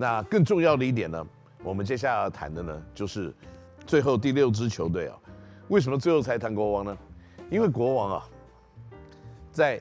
[0.00, 1.26] 那更重要的一点呢，
[1.64, 3.34] 我们接下来要谈的呢，就是
[3.84, 5.18] 最后第六支球队啊。
[5.66, 6.96] 为什么最后才谈国王呢？
[7.50, 8.24] 因为国王啊，
[9.50, 9.80] 在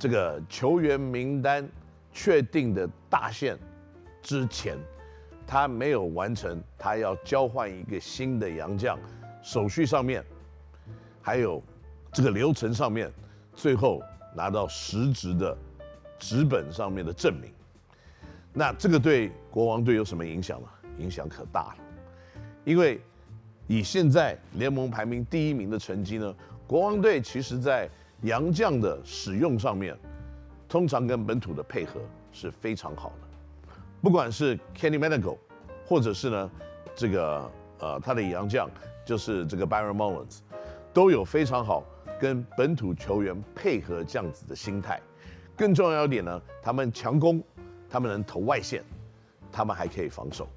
[0.00, 1.64] 这个球员名单
[2.10, 3.56] 确定的大限
[4.20, 4.76] 之前，
[5.46, 8.98] 他没有完成他要交换一个新的洋将
[9.44, 10.24] 手续上面，
[11.22, 11.62] 还有
[12.10, 13.08] 这个流程上面，
[13.54, 14.02] 最后
[14.34, 15.56] 拿到实质的
[16.18, 17.53] 纸本上面的证明。
[18.56, 20.68] 那这个对国王队有什么影响呢？
[20.98, 21.76] 影响可大了，
[22.64, 23.00] 因为
[23.66, 26.32] 以现在联盟排名第一名的成绩呢，
[26.64, 27.90] 国王队其实在
[28.22, 29.98] 洋将的使用上面，
[30.68, 32.00] 通常跟本土的配合
[32.30, 33.76] 是非常好的。
[34.00, 35.38] 不管是 Kenny Manigault，
[35.84, 36.50] 或者是呢
[36.94, 38.70] 这个呃他的洋将
[39.04, 40.38] 就是这个 Byron Mullins，
[40.92, 41.82] 都有非常好
[42.20, 45.00] 跟本土球员配合这样子的心态。
[45.56, 47.42] 更重要一点呢，他们强攻。
[47.94, 48.82] 他们能投外线，
[49.52, 50.48] 他们还可以防守，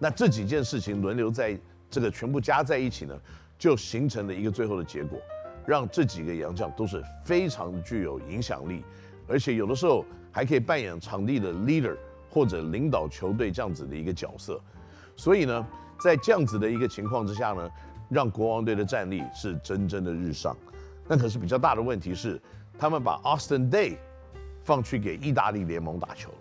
[0.00, 1.56] 那这几件事情轮流在
[1.88, 3.16] 这个全部加在一起呢，
[3.56, 5.16] 就形成了一个最后的结果，
[5.64, 8.82] 让这几个洋将都是非常具有影响力，
[9.28, 11.96] 而且有的时候还可以扮演场地的 leader
[12.28, 14.60] 或者领导球队这样子的一个角色。
[15.14, 15.64] 所以呢，
[16.00, 17.70] 在这样子的一个情况之下呢，
[18.08, 20.56] 让国王队的战力是真正的日上。
[21.06, 22.42] 那可是比较大的问题是，
[22.76, 23.94] 他们把 Austin Day
[24.64, 26.36] 放去给意大利联盟打球了。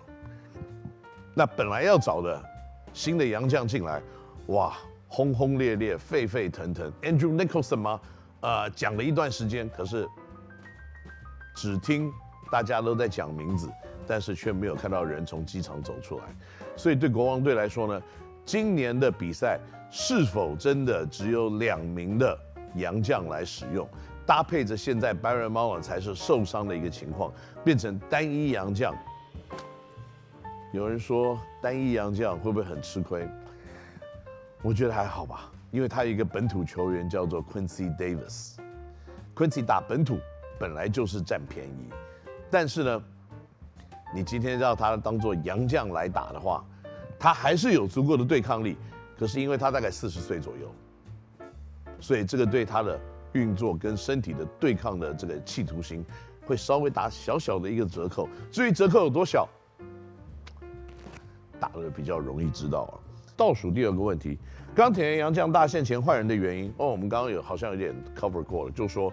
[1.33, 2.41] 那本来要找的
[2.93, 4.01] 新的洋将进来，
[4.47, 6.91] 哇，轰轰烈烈，沸沸腾腾。
[7.01, 8.01] Andrew Nicholson 吗？
[8.41, 10.07] 呃，讲了一段时间，可是
[11.55, 12.11] 只听
[12.51, 13.69] 大家都在讲名字，
[14.07, 16.25] 但是却没有看到人从机场走出来。
[16.75, 18.01] 所以对国王队来说呢，
[18.45, 19.59] 今年的比赛
[19.89, 22.37] 是否真的只有两名的
[22.75, 23.87] 洋将来使用，
[24.25, 27.31] 搭配着现在 Byron Mullins 才是受伤的一个情况，
[27.63, 28.93] 变成单一洋将？
[30.71, 33.27] 有人说单一洋将会不会很吃亏？
[34.61, 38.55] 我觉得还好吧，因为他有一个本土球员叫做 Quincy Davis。
[39.35, 40.17] Quincy 打本土
[40.57, 41.89] 本来就是占便宜，
[42.49, 43.03] 但是呢，
[44.15, 46.63] 你今天让他当做洋将来打的话，
[47.19, 48.77] 他还是有足够的对抗力。
[49.17, 51.45] 可是因为他大概四十岁左右，
[51.99, 52.97] 所以这个对他的
[53.33, 56.03] 运作跟身体的对抗的这个企图心
[56.45, 58.27] 会稍微打小小的一个折扣。
[58.49, 59.47] 至于折扣有多小？
[61.61, 62.93] 打的比较容易知道啊。
[63.37, 64.37] 倒数第二个问题，
[64.75, 69.11] 钢铁人杨将大限前换人的原因哦，我们刚刚有好像有点 cover 过了，就说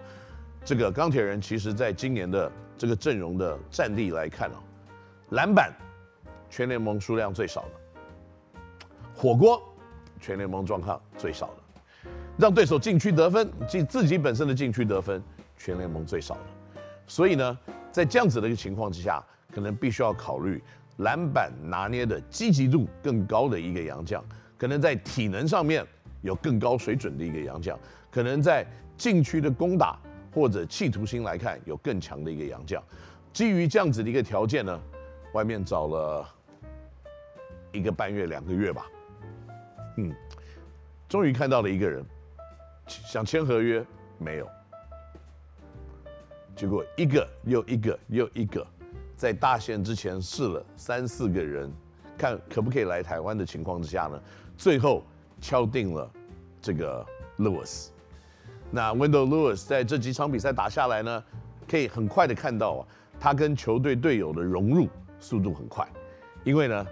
[0.63, 4.61] 这个钢铁人其实在今年的这个阵容的战力来看啊，
[5.29, 5.73] 篮板
[6.49, 8.59] 全联盟数量最少的，
[9.15, 9.61] 火锅
[10.19, 15.23] 全联盟状况最少的，让对手禁区得分及自己本身的禁区得分
[15.57, 17.57] 全联盟最少的，所以呢，
[17.91, 20.61] 在这样子的一个情况之下，可能必须要考虑。
[20.99, 24.23] 篮板拿捏的积极度更高的一个洋将，
[24.57, 25.85] 可能在体能上面
[26.21, 27.79] 有更高水准的一个洋将，
[28.11, 28.65] 可能在
[28.97, 29.97] 禁区的攻打
[30.33, 32.83] 或者企图心来看有更强的一个洋将。
[33.31, 34.77] 基于这样子的一个条件呢，
[35.33, 36.27] 外面找了
[37.71, 38.85] 一个半月两个月吧，
[39.97, 40.13] 嗯，
[41.07, 42.03] 终于看到了一个人
[42.87, 43.85] 想签合约
[44.17, 44.49] 没有，
[46.55, 48.67] 结果一个又一个又一个。
[49.19, 51.69] 在大限之前试了三四个人，
[52.17, 54.17] 看可不可以来台湾的情况之下呢，
[54.57, 55.03] 最后
[55.41, 56.09] 敲定了
[56.61, 57.05] 这个
[57.37, 57.89] Lewis。
[58.71, 61.21] 那 Window Lewis 在这几场比赛打下来呢，
[61.67, 62.87] 可以很快的看到啊，
[63.19, 64.87] 他跟球队队友的融入
[65.19, 65.85] 速度很快，
[66.45, 66.87] 因为呢，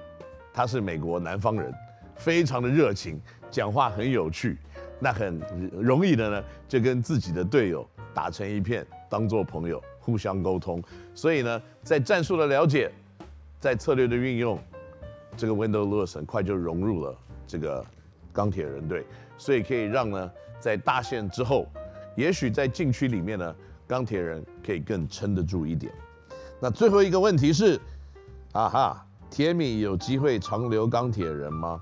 [0.54, 1.74] 他是美国南方人，
[2.18, 4.58] 非常的热情，讲话很有趣，
[5.00, 5.40] 那很
[5.72, 9.82] 容易的呢，就跟自己的队友打成一片，当做朋友。
[10.08, 10.82] 互相沟通，
[11.14, 12.90] 所以呢，在战术的了解，
[13.60, 14.58] 在策略的运用，
[15.36, 17.14] 这个 Wendell Lewis 很快就融入了
[17.46, 17.86] 这个
[18.32, 19.06] 钢铁人队，
[19.38, 20.32] 所以可以让呢，
[20.62, 21.68] 在大限之后，
[22.16, 23.54] 也许在禁区里面呢，
[23.86, 25.92] 钢铁人可以更撑得住一点。
[26.62, 27.78] 那最后一个问题是，
[28.54, 31.78] 啊哈，铁米有机会长留钢铁人吗？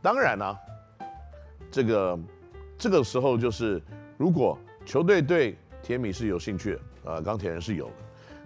[0.00, 0.56] 当然啦、
[1.72, 2.18] 这个
[2.78, 3.82] 这个时候就是
[4.16, 4.56] 如果
[4.86, 6.80] 球队对铁米是有兴趣的。
[7.04, 7.92] 呃，钢铁人是有的。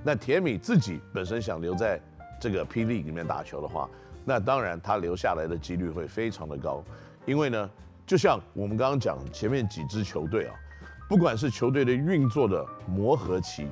[0.02, 2.00] 那铁米自己本身想留在
[2.40, 3.88] 这个霹雳里面打球的话，
[4.24, 6.82] 那当然他留下来的几率会非常的高。
[7.24, 7.70] 因为呢，
[8.06, 10.54] 就像我们刚刚讲前面几支球队啊，
[11.08, 13.66] 不管是球队的运作的磨合期，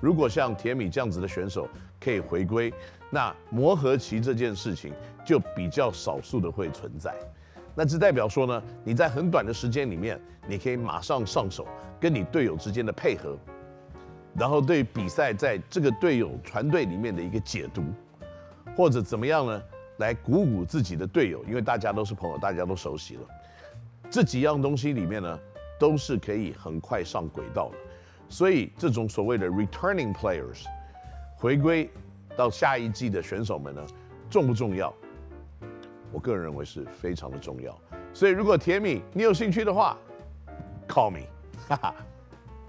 [0.00, 1.68] 如果像铁米这样子的选手
[2.00, 2.72] 可以回归，
[3.10, 4.92] 那磨合期这件事情
[5.26, 7.14] 就比较少数的会存在。
[7.74, 10.18] 那这代表说呢，你在很短的时间里面，
[10.48, 11.66] 你可以马上上手，
[12.00, 13.36] 跟你队友之间的配合。
[14.38, 17.82] 然后对比赛在这个队友团队里面的一个解读，
[18.76, 19.62] 或者怎么样呢？
[19.98, 23.22] 来鼓舞自己的队友，因为大家都是朋友，大家都熟悉了。
[24.10, 25.38] 这几样东西里面呢，
[25.78, 27.76] 都是可以很快上轨道的。
[28.28, 30.64] 所以这种所谓的 returning players
[31.34, 31.90] 回归
[32.36, 33.86] 到下一季的选手们呢，
[34.28, 34.92] 重不重要？
[36.12, 37.74] 我个人认为是非常的重要。
[38.12, 39.96] 所以如果铁米你有兴趣的话
[40.86, 41.20] ，call me，
[41.68, 41.94] 哈哈，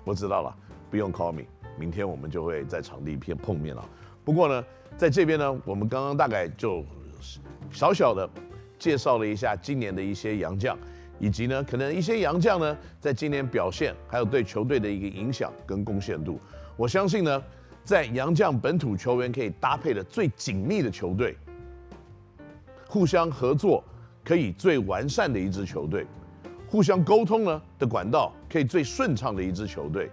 [0.05, 0.55] 我知道了，
[0.89, 1.41] 不用 call me，
[1.77, 3.89] 明天我们就会在场地片碰面了。
[4.25, 4.63] 不过呢，
[4.97, 6.83] 在这边呢，我们刚刚大概就
[7.71, 8.29] 小小的
[8.77, 10.77] 介绍了一下今年的一些洋将。
[11.19, 16.39] 以及呢，可能一些洋将呢，在今年表现，还有对球队的一个影响跟贡献度，
[16.75, 17.43] 我相信呢，
[17.83, 21.35] 在洋将本土球员可以搭配的最紧密的球队，
[22.87, 23.83] 互相合作
[24.23, 26.05] 可以最完善的一支球队，
[26.69, 30.11] 互相沟通呢的管道可以最顺畅的一支球队，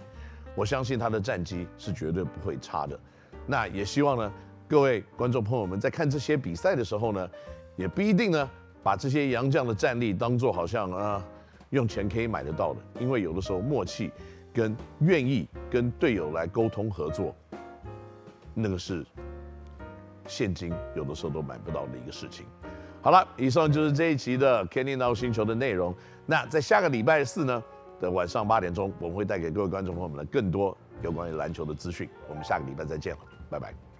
[0.55, 2.99] 我相信他的战绩是绝对不会差的。
[3.47, 4.33] 那也希望呢，
[4.69, 7.31] 各位观众朋友们在看这些比赛的时候呢，
[7.77, 8.51] 也不一定呢。
[8.83, 11.25] 把这些洋将的战力当做好像啊，
[11.71, 14.12] 用钱可以买得到的，因为有的时候默契
[14.53, 17.35] 跟愿意跟队友来沟通合作，
[18.53, 19.03] 那个是
[20.27, 22.45] 现金有的时候都买不到的一个事情。
[23.01, 25.95] 好了，以上就是这一期的 Kenny NOW 星球的内容。
[26.27, 27.65] 那在下个礼拜四呢
[28.00, 32.08] 的晚上八点钟，我们会带给各位观众朋友们更多有关于篮球的资讯。
[32.29, 33.20] 我们下个礼拜再见了，
[33.50, 33.94] 拜拜。